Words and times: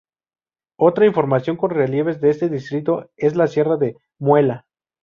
Otra 0.79 1.11
formación 1.13 1.57
con 1.57 1.69
relieves 1.69 2.19
de 2.21 2.31
este 2.31 2.49
distrito 2.49 3.11
es 3.17 3.35
la 3.35 3.45
Sierra 3.45 3.77
de 3.77 3.91
la 3.91 3.99
Muela. 4.17 4.65